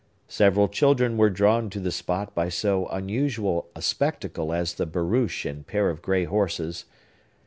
[0.33, 5.45] Several children were drawn to the spot by so unusual a spectacle as the barouche
[5.45, 6.85] and pair of gray horses.